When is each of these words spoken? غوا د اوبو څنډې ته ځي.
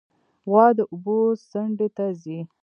غوا 0.49 0.67
د 0.77 0.79
اوبو 0.91 1.17
څنډې 1.49 1.87
ته 1.95 2.05
ځي. 2.21 2.39